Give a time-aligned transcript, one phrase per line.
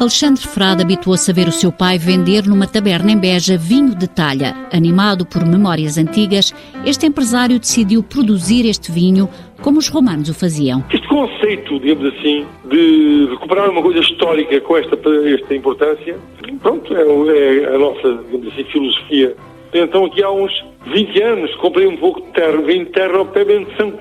[0.00, 4.08] Alexandre Frade habituou-se a ver o seu pai vender numa taberna em Beja vinho de
[4.08, 4.56] talha.
[4.72, 6.54] Animado por memórias antigas,
[6.86, 9.28] este empresário decidiu produzir este vinho
[9.60, 10.82] como os romanos o faziam.
[10.90, 14.96] Este conceito, digamos assim, de recuperar uma coisa histórica com esta,
[15.34, 16.16] esta importância,
[16.62, 19.36] pronto, é, é a nossa, digamos assim, filosofia.
[19.74, 23.26] Então aqui há uns 20 anos comprei um pouco de terra, vinho de terra ao
[23.26, 23.92] pé de São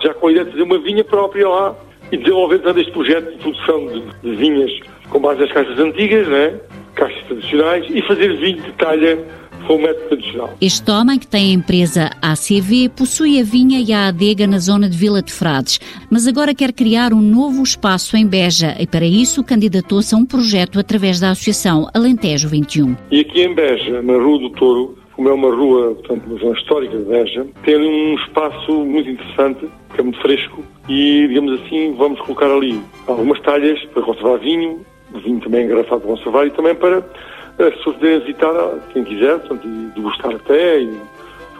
[0.00, 1.74] já com a ideia de fazer uma vinha própria lá
[2.10, 4.70] e desenvolver todo este projeto de produção de, de vinhas
[5.08, 6.54] com base nas caixas antigas, né?
[6.94, 9.18] caixas tradicionais, e fazer vinho de talha
[9.66, 10.56] com o método tradicional.
[10.60, 14.88] Este homem, que tem a empresa ACV, possui a vinha e a adega na zona
[14.88, 15.78] de Vila de Frades,
[16.10, 20.24] mas agora quer criar um novo espaço em Beja e, para isso, candidatou-se a um
[20.24, 22.96] projeto através da Associação Alentejo 21.
[23.10, 26.56] E aqui em Beja, na Rua do Touro, como é uma rua, portanto, uma zona
[26.56, 31.92] histórica de Beja, tem um espaço muito interessante, que é muito fresco, e, digamos assim,
[31.98, 36.72] vamos colocar ali algumas talhas para conservar vinho, vinho também engarrafado para conservar e também
[36.76, 38.54] para as pessoas poderem visitar,
[38.92, 41.00] quem quiser, portanto, e degustar até, e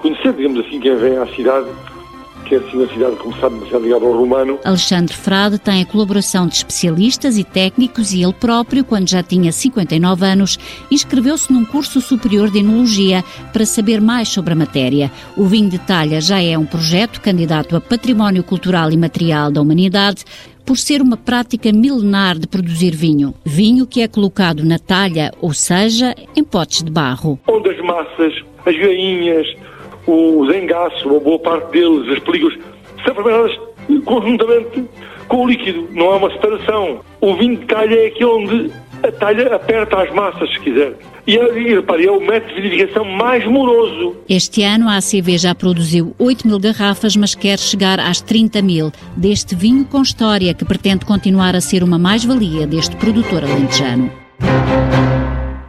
[0.03, 1.67] conhecer, digamos assim, quem vem à cidade
[2.44, 4.58] que é assim uma cidade, como sabe, demasiado ligada ao romano.
[4.64, 9.53] Alexandre Frade tem a colaboração de especialistas e técnicos e ele próprio, quando já tinha
[9.53, 10.59] 59 anos,
[10.91, 15.11] inscreveu-se num curso superior de enologia para saber mais sobre a matéria.
[15.36, 19.61] O vinho de talha já é um projeto candidato a Património Cultural e Material da
[19.61, 20.25] Humanidade,
[20.69, 23.33] por ser uma prática milenar de produzir vinho.
[23.42, 27.39] Vinho que é colocado na talha, ou seja, em potes de barro.
[27.48, 28.34] Onde as massas,
[28.66, 29.47] as gainhas,
[30.11, 32.59] os engaços, uma boa parte deles, as películas,
[33.05, 33.59] são fermentadas
[34.05, 34.84] conjuntamente
[35.28, 37.00] com o líquido, não há uma separação.
[37.20, 40.95] O vinho de talha é aquele onde a talha aperta as massas, se quiser.
[41.27, 44.17] E, e repare, é o método de vinificação mais moroso.
[44.28, 48.91] Este ano a ACV já produziu 8 mil garrafas, mas quer chegar às 30 mil
[49.17, 54.11] deste vinho com história que pretende continuar a ser uma mais-valia deste produtor alentejano